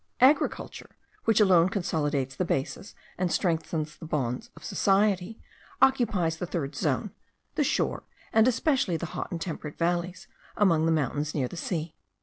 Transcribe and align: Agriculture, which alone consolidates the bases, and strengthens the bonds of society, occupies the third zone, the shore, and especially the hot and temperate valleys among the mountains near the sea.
Agriculture, 0.19 0.95
which 1.25 1.39
alone 1.39 1.69
consolidates 1.69 2.35
the 2.35 2.43
bases, 2.43 2.95
and 3.19 3.31
strengthens 3.31 3.95
the 3.97 4.05
bonds 4.05 4.49
of 4.55 4.63
society, 4.63 5.39
occupies 5.79 6.37
the 6.37 6.47
third 6.47 6.73
zone, 6.75 7.11
the 7.53 7.63
shore, 7.63 8.05
and 8.33 8.47
especially 8.47 8.97
the 8.97 9.05
hot 9.13 9.29
and 9.29 9.39
temperate 9.39 9.77
valleys 9.77 10.27
among 10.57 10.87
the 10.87 10.91
mountains 10.91 11.35
near 11.35 11.47
the 11.47 11.55
sea. 11.55 11.93